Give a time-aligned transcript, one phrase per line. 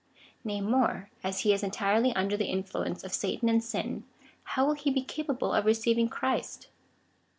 [0.43, 4.03] Nay more, as he is entirely imder the influence of Satan and sin,
[4.45, 6.69] how will he be capable of receiving Christ